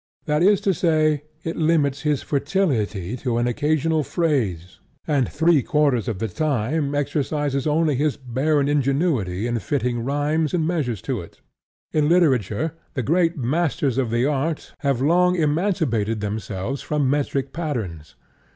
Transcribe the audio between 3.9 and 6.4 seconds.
phrase, and three quarters of the